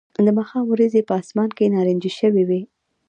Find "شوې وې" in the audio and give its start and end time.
2.19-2.61